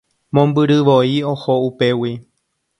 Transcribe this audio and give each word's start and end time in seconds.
Mombyryvoi 0.35 1.19
oho 1.33 1.53
upégui. 1.69 2.13